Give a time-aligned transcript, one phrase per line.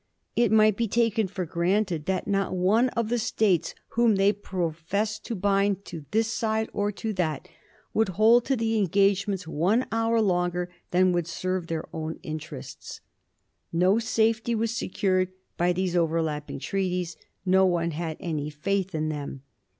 [0.35, 5.23] It might be taken for granted that not one of the States whom they professed
[5.25, 7.47] to bind to this side or to that
[7.93, 13.01] would hold to the engagements one hour longer than would serve her own interests.
[13.71, 17.15] No safety was secured by these overlapping treaties;
[17.45, 19.43] no one had any faith in them.